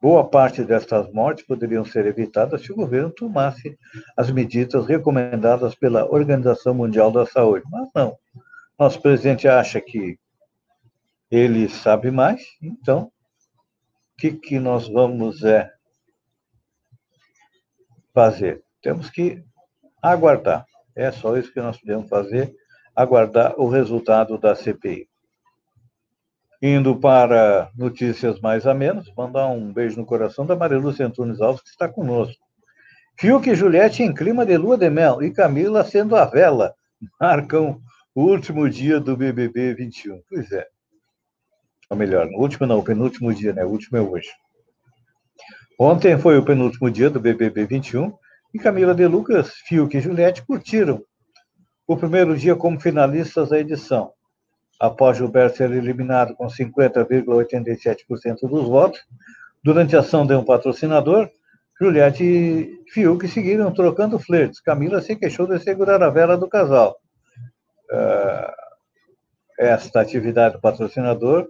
Boa 0.00 0.28
parte 0.28 0.62
destas 0.62 1.10
mortes 1.12 1.46
poderiam 1.46 1.84
ser 1.84 2.06
evitadas 2.06 2.62
se 2.62 2.70
o 2.70 2.76
governo 2.76 3.10
tomasse 3.10 3.76
as 4.16 4.30
medidas 4.30 4.86
recomendadas 4.86 5.74
pela 5.74 6.04
Organização 6.04 6.74
Mundial 6.74 7.10
da 7.10 7.26
Saúde. 7.26 7.64
Mas 7.70 7.88
não. 7.94 8.16
Nosso 8.78 9.00
presidente 9.00 9.48
acha 9.48 9.80
que 9.80 10.18
ele 11.30 11.68
sabe 11.68 12.10
mais, 12.10 12.42
então, 12.62 13.04
o 13.04 13.10
que, 14.18 14.32
que 14.32 14.60
nós 14.60 14.86
vamos 14.86 15.42
é, 15.42 15.72
fazer? 18.16 18.62
Temos 18.80 19.10
que 19.10 19.44
aguardar. 20.02 20.64
É 20.94 21.12
só 21.12 21.36
isso 21.36 21.52
que 21.52 21.60
nós 21.60 21.78
podemos 21.78 22.08
fazer, 22.08 22.50
aguardar 22.94 23.54
o 23.60 23.68
resultado 23.68 24.38
da 24.38 24.56
CPI. 24.56 25.06
Indo 26.62 26.96
para 26.96 27.70
notícias 27.76 28.40
mais 28.40 28.66
a 28.66 28.72
menos, 28.72 29.12
mandar 29.14 29.48
um 29.48 29.70
beijo 29.70 30.00
no 30.00 30.06
coração 30.06 30.46
da 30.46 30.56
Maria 30.56 30.78
Lúcia 30.78 31.06
Antunes 31.06 31.42
Alves, 31.42 31.60
que 31.60 31.68
está 31.68 31.86
conosco. 31.90 32.42
Fiuk 33.18 33.50
e 33.50 33.54
Juliette 33.54 34.02
em 34.02 34.14
clima 34.14 34.46
de 34.46 34.56
lua 34.56 34.78
de 34.78 34.88
mel 34.88 35.22
e 35.22 35.30
Camila 35.30 35.84
sendo 35.84 36.16
a 36.16 36.24
vela 36.24 36.74
marcam 37.20 37.82
o 38.14 38.22
último 38.22 38.68
dia 38.70 38.98
do 38.98 39.14
BBB 39.14 39.74
21. 39.74 40.22
Pois 40.26 40.50
é. 40.52 40.66
Ou 41.90 41.96
melhor, 41.98 42.26
no 42.30 42.38
último 42.38 42.66
não, 42.66 42.78
o 42.78 42.82
penúltimo 42.82 43.34
dia, 43.34 43.52
né? 43.52 43.62
O 43.62 43.68
último 43.68 43.98
é 43.98 44.00
hoje. 44.00 44.30
Ontem 45.78 46.18
foi 46.18 46.38
o 46.38 46.44
penúltimo 46.44 46.90
dia 46.90 47.10
do 47.10 47.20
BBB 47.20 47.66
21 47.66 48.12
e 48.54 48.58
Camila 48.58 48.94
de 48.94 49.06
Lucas, 49.06 49.52
Fiuk 49.66 49.96
e 49.96 50.00
Juliette 50.00 50.44
curtiram 50.44 51.02
o 51.86 51.96
primeiro 51.96 52.36
dia 52.36 52.56
como 52.56 52.80
finalistas 52.80 53.50
da 53.50 53.58
edição 53.58 54.12
após 54.78 55.16
Gilberto 55.16 55.56
ser 55.56 55.70
eliminado 55.70 56.34
com 56.34 56.46
50,87% 56.46 58.48
dos 58.48 58.68
votos, 58.68 59.00
durante 59.62 59.96
a 59.96 60.00
ação 60.00 60.26
de 60.26 60.34
um 60.34 60.44
patrocinador, 60.44 61.30
Juliette 61.80 62.24
e 62.24 62.82
Fiuk 62.92 63.26
seguiram 63.28 63.72
trocando 63.72 64.18
flertes. 64.18 64.60
Camila 64.60 65.00
se 65.00 65.16
queixou 65.16 65.46
de 65.46 65.58
segurar 65.58 66.02
a 66.02 66.10
vela 66.10 66.36
do 66.36 66.48
casal. 66.48 66.96
Uh, 67.90 68.52
esta 69.58 70.00
atividade 70.00 70.56
do 70.56 70.60
patrocinador 70.60 71.48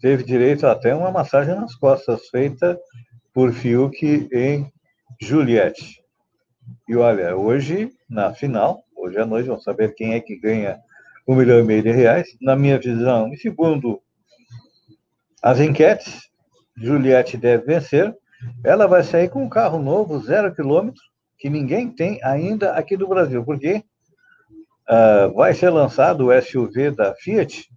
teve 0.00 0.22
direito 0.22 0.66
até 0.66 0.94
uma 0.94 1.10
massagem 1.10 1.54
nas 1.54 1.74
costas, 1.74 2.28
feita 2.28 2.78
por 3.32 3.52
Fiuk 3.52 4.28
em 4.32 4.70
Juliette. 5.20 6.02
E 6.88 6.96
olha, 6.96 7.36
hoje, 7.36 7.90
na 8.08 8.32
final, 8.34 8.82
hoje 8.96 9.18
à 9.18 9.26
noite, 9.26 9.48
vamos 9.48 9.64
saber 9.64 9.94
quem 9.94 10.14
é 10.14 10.20
que 10.20 10.36
ganha 10.36 10.78
um 11.26 11.34
milhão 11.34 11.60
e 11.60 11.62
meio 11.62 11.82
de 11.82 11.90
reais. 11.90 12.28
Na 12.40 12.56
minha 12.56 12.78
visão, 12.78 13.32
e 13.32 13.36
segundo 13.36 14.00
as 15.42 15.60
enquetes, 15.60 16.28
Juliette 16.76 17.36
deve 17.36 17.64
vencer. 17.64 18.16
Ela 18.64 18.86
vai 18.86 19.02
sair 19.02 19.28
com 19.28 19.42
um 19.42 19.48
carro 19.48 19.78
novo, 19.78 20.18
zero 20.20 20.54
quilômetro, 20.54 21.02
que 21.38 21.50
ninguém 21.50 21.90
tem 21.90 22.22
ainda 22.22 22.72
aqui 22.72 22.96
do 22.96 23.08
Brasil, 23.08 23.44
porque 23.44 23.82
uh, 24.88 25.32
vai 25.34 25.54
ser 25.54 25.70
lançado 25.70 26.28
o 26.28 26.42
SUV 26.42 26.90
da 26.92 27.14
Fiat, 27.14 27.68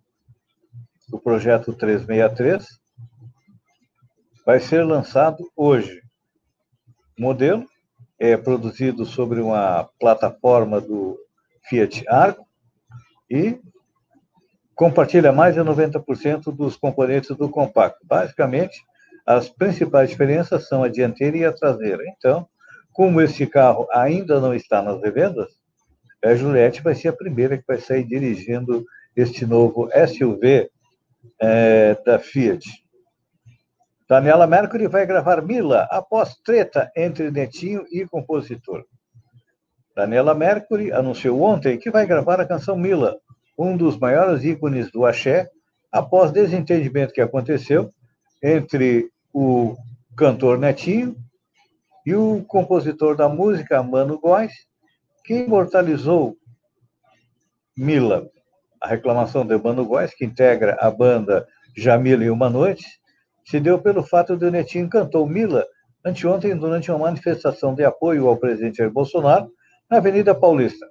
o 1.11 1.19
projeto 1.19 1.73
363, 1.73 2.80
vai 4.45 4.59
ser 4.59 4.83
lançado 4.83 5.51
hoje. 5.55 6.01
O 7.17 7.21
modelo 7.21 7.65
é 8.19 8.37
produzido 8.37 9.05
sobre 9.05 9.39
uma 9.41 9.89
plataforma 9.99 10.79
do 10.79 11.17
Fiat 11.67 12.03
Argo, 12.07 12.45
e 13.31 13.57
compartilha 14.75 15.31
mais 15.31 15.55
de 15.55 15.61
90% 15.61 16.53
dos 16.53 16.75
componentes 16.75 17.35
do 17.37 17.49
compacto. 17.49 17.99
Basicamente, 18.03 18.81
as 19.25 19.47
principais 19.47 20.09
diferenças 20.09 20.67
são 20.67 20.83
a 20.83 20.89
dianteira 20.89 21.37
e 21.37 21.45
a 21.45 21.53
traseira. 21.53 22.03
Então, 22.17 22.45
como 22.91 23.21
esse 23.21 23.47
carro 23.47 23.87
ainda 23.93 24.41
não 24.41 24.53
está 24.53 24.81
nas 24.81 25.01
revendas, 25.01 25.49
a 26.23 26.35
Juliette 26.35 26.81
vai 26.81 26.93
ser 26.93 27.07
a 27.07 27.13
primeira 27.13 27.57
que 27.57 27.63
vai 27.65 27.79
sair 27.79 28.03
dirigindo 28.03 28.85
este 29.15 29.45
novo 29.45 29.89
SUV 30.07 30.69
é, 31.39 31.95
da 32.05 32.19
Fiat. 32.19 32.67
Daniela 34.11 34.45
Mercury 34.45 34.87
vai 34.87 35.05
gravar 35.05 35.41
Mila 35.41 35.87
após 35.89 36.35
treta 36.43 36.91
entre 36.97 37.31
Netinho 37.31 37.85
e 37.89 38.05
compositor. 38.05 38.83
Daniela 39.95 40.35
Mercury 40.35 40.91
anunciou 40.91 41.41
ontem 41.41 41.77
que 41.77 41.89
vai 41.89 42.05
gravar 42.05 42.37
a 42.41 42.45
canção 42.45 42.75
Mila, 42.75 43.17
um 43.57 43.77
dos 43.77 43.97
maiores 43.97 44.43
ícones 44.43 44.91
do 44.91 45.05
axé, 45.05 45.49
após 45.89 46.29
desentendimento 46.29 47.13
que 47.13 47.21
aconteceu 47.21 47.89
entre 48.43 49.09
o 49.33 49.77
cantor 50.17 50.59
Netinho 50.59 51.15
e 52.05 52.13
o 52.13 52.43
compositor 52.43 53.15
da 53.15 53.29
música, 53.29 53.81
Mano 53.81 54.19
Góes, 54.19 54.51
que 55.23 55.35
imortalizou 55.35 56.35
Mila. 57.77 58.29
A 58.81 58.89
reclamação 58.89 59.47
de 59.47 59.57
Mano 59.57 59.85
Góes, 59.85 60.13
que 60.13 60.25
integra 60.25 60.75
a 60.81 60.91
banda 60.91 61.47
Jamila 61.77 62.25
e 62.25 62.29
Uma 62.29 62.49
Noite, 62.49 62.99
se 63.45 63.59
deu 63.59 63.79
pelo 63.79 64.03
fato 64.03 64.37
de 64.37 64.45
o 64.45 64.51
Netinho 64.51 64.89
cantou 64.89 65.27
Mila 65.27 65.65
anteontem 66.03 66.55
durante 66.55 66.91
uma 66.91 66.99
manifestação 66.99 67.75
de 67.75 67.83
apoio 67.83 68.27
ao 68.27 68.37
presidente 68.37 68.77
Jair 68.77 68.91
Bolsonaro 68.91 69.51
na 69.89 69.97
Avenida 69.97 70.33
Paulista. 70.33 70.87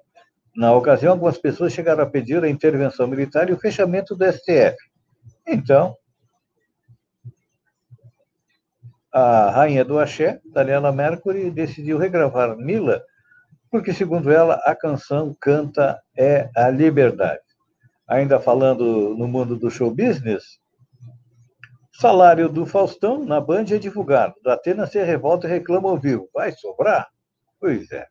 Na 0.55 0.73
ocasião, 0.75 1.13
algumas 1.13 1.39
pessoas 1.39 1.73
chegaram 1.73 2.03
a 2.03 2.07
pedir 2.07 2.43
a 2.43 2.49
intervenção 2.49 3.07
militar 3.07 3.49
e 3.49 3.53
o 3.53 3.59
fechamento 3.59 4.15
do 4.15 4.25
STF. 4.25 4.77
Então, 5.47 5.97
a 9.13 9.51
rainha 9.51 9.85
do 9.85 9.99
axé, 9.99 10.41
Daniela 10.45 10.93
Mercury, 10.93 11.51
decidiu 11.51 11.99
regravar 11.99 12.57
Mila, 12.57 13.03
porque, 13.71 13.93
segundo 13.93 14.31
ela, 14.31 14.55
a 14.65 14.75
canção 14.75 15.35
canta 15.41 16.01
é 16.17 16.49
a 16.57 16.69
liberdade. 16.69 17.41
Ainda 18.07 18.41
falando 18.41 19.15
no 19.17 19.27
mundo 19.27 19.57
do 19.57 19.71
show 19.71 19.91
business, 19.91 20.60
salário 22.01 22.49
do 22.49 22.65
Faustão 22.65 23.25
na 23.25 23.41
Band 23.41 23.67
é 23.71 23.79
divulgado. 23.79 24.35
Da 24.43 24.55
Atena 24.55 24.87
se 24.87 25.03
revolta 25.03 25.47
e 25.47 25.51
reclama 25.51 25.91
ao 25.91 25.99
vivo. 25.99 26.29
Vai 26.33 26.53
sobrar? 26.53 27.09
Pois 27.61 27.91
é 27.93 28.07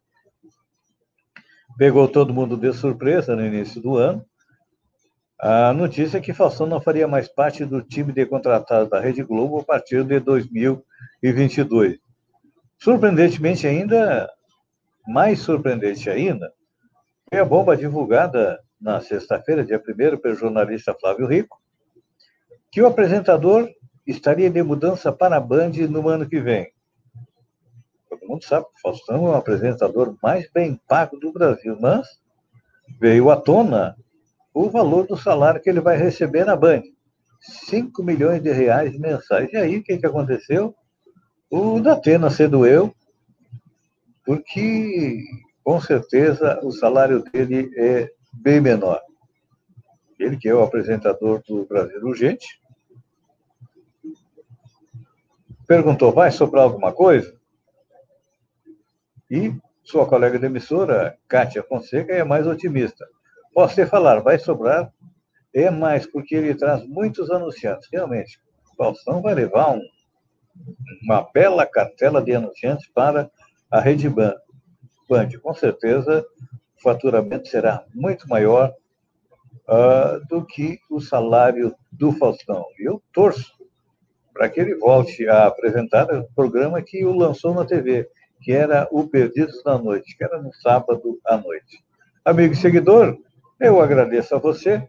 pegou 1.79 2.09
todo 2.09 2.33
mundo 2.33 2.57
de 2.57 2.73
surpresa 2.73 3.37
no 3.37 3.45
início 3.45 3.81
do 3.81 3.95
ano. 3.95 4.25
A 5.39 5.71
notícia 5.71 6.17
é 6.17 6.21
que 6.21 6.33
Faustão 6.33 6.67
não 6.67 6.81
faria 6.81 7.07
mais 7.07 7.29
parte 7.29 7.63
do 7.63 7.81
time 7.81 8.11
de 8.11 8.25
contratados 8.25 8.89
da 8.89 8.99
Rede 8.99 9.23
Globo 9.23 9.61
a 9.61 9.63
partir 9.63 10.03
de 10.03 10.19
2022. 10.19 11.97
Surpreendentemente 12.77 13.65
ainda, 13.65 14.29
mais 15.07 15.39
surpreendente 15.39 16.09
ainda, 16.09 16.51
foi 17.29 17.39
a 17.39 17.45
bomba 17.45 17.77
divulgada 17.77 18.59
na 18.79 18.99
sexta-feira, 18.99 19.63
dia 19.63 19.81
1 19.81 20.17
pelo 20.17 20.35
jornalista 20.35 20.93
Flávio 20.99 21.27
Rico, 21.27 21.61
que 22.69 22.81
o 22.81 22.87
apresentador 22.87 23.69
estaria 24.11 24.49
de 24.49 24.63
mudança 24.63 25.11
para 25.11 25.37
a 25.37 25.39
Band 25.39 25.71
no 25.89 26.07
ano 26.07 26.27
que 26.27 26.39
vem. 26.39 26.71
mundo 28.23 28.43
sabe 28.43 28.65
que 28.65 28.77
o 28.77 28.81
Faustão 28.81 29.27
é 29.27 29.29
o 29.29 29.35
apresentador 29.35 30.15
mais 30.21 30.49
bem 30.51 30.79
pago 30.87 31.17
do 31.17 31.31
Brasil, 31.31 31.77
mas 31.79 32.07
veio 32.99 33.29
à 33.29 33.35
tona 33.35 33.95
o 34.53 34.69
valor 34.69 35.05
do 35.05 35.17
salário 35.17 35.61
que 35.61 35.69
ele 35.69 35.79
vai 35.79 35.97
receber 35.97 36.45
na 36.45 36.55
Band. 36.55 36.81
5 37.41 38.03
milhões 38.03 38.41
de 38.41 38.51
reais 38.51 38.97
mensais. 38.99 39.49
E 39.53 39.57
aí, 39.57 39.77
o 39.77 39.83
que, 39.83 39.97
que 39.97 40.05
aconteceu? 40.05 40.75
O 41.49 41.79
Datena 41.79 42.29
cedo 42.29 42.65
eu, 42.65 42.93
porque 44.25 45.23
com 45.63 45.79
certeza 45.79 46.59
o 46.63 46.71
salário 46.71 47.23
dele 47.23 47.71
é 47.77 48.09
bem 48.33 48.59
menor. 48.59 49.01
Ele 50.19 50.35
que 50.35 50.49
é 50.49 50.53
o 50.53 50.61
apresentador 50.61 51.41
do 51.47 51.65
Brasil 51.65 52.01
Urgente, 52.03 52.45
perguntou: 55.69 56.11
vai 56.11 56.31
sobrar 56.31 56.63
alguma 56.63 56.91
coisa? 56.91 57.31
E 59.29 59.53
sua 59.83 60.07
colega 60.07 60.39
de 60.39 60.47
emissora, 60.47 61.15
Kátia 61.27 61.61
Fonseca, 61.61 62.11
é 62.11 62.23
mais 62.23 62.47
otimista. 62.47 63.05
Te 63.75 63.85
falar, 63.85 64.21
vai 64.21 64.39
sobrar, 64.39 64.91
é 65.53 65.69
mais, 65.69 66.07
porque 66.07 66.33
ele 66.33 66.55
traz 66.55 66.83
muitos 66.87 67.29
anunciantes. 67.29 67.87
Realmente, 67.91 68.39
o 68.71 68.75
Faustão 68.75 69.21
vai 69.21 69.35
levar 69.35 69.71
um, 69.71 69.81
uma 71.03 71.29
bela 71.33 71.65
cartela 71.65 72.21
de 72.21 72.33
anunciantes 72.33 72.87
para 72.89 73.29
a 73.69 73.79
Rede 73.79 74.09
Band. 74.09 74.35
Band. 75.07 75.29
Com 75.43 75.53
certeza, 75.53 76.25
o 76.77 76.81
faturamento 76.81 77.47
será 77.47 77.83
muito 77.93 78.27
maior 78.27 78.73
uh, 79.67 80.25
do 80.27 80.43
que 80.45 80.79
o 80.89 80.99
salário 80.99 81.75
do 81.91 82.11
Faustão. 82.13 82.65
E 82.79 82.87
eu 82.87 83.03
torço 83.11 83.58
para 84.39 84.47
que 84.47 84.61
ele 84.61 84.73
volte 84.75 85.27
a 85.27 85.47
apresentar 85.47 86.09
o 86.13 86.23
programa 86.33 86.81
que 86.81 87.03
o 87.03 87.11
lançou 87.11 87.53
na 87.53 87.65
TV, 87.65 88.07
que 88.41 88.53
era 88.53 88.87
o 88.89 89.05
Perdidos 89.05 89.61
na 89.65 89.77
Noite, 89.77 90.15
que 90.15 90.23
era 90.23 90.41
no 90.41 90.53
sábado 90.53 91.19
à 91.27 91.35
noite. 91.35 91.83
Amigo 92.23 92.53
e 92.53 92.55
seguidor, 92.55 93.17
eu 93.59 93.81
agradeço 93.81 94.33
a 94.33 94.39
você 94.39 94.81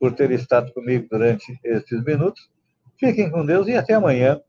por 0.00 0.14
ter 0.14 0.30
estado 0.30 0.72
comigo 0.72 1.06
durante 1.10 1.60
estes 1.62 2.02
minutos. 2.02 2.48
Fiquem 2.98 3.30
com 3.30 3.44
Deus 3.44 3.68
e 3.68 3.76
até 3.76 3.92
amanhã, 3.92 4.40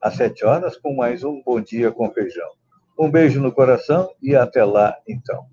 às 0.00 0.14
sete 0.14 0.42
horas, 0.42 0.78
com 0.78 0.94
mais 0.94 1.22
um 1.22 1.42
Bom 1.44 1.60
Dia 1.60 1.92
com 1.92 2.10
Feijão. 2.10 2.48
Um 2.98 3.10
beijo 3.10 3.42
no 3.42 3.52
coração 3.52 4.08
e 4.22 4.34
até 4.34 4.64
lá, 4.64 4.96
então. 5.06 5.44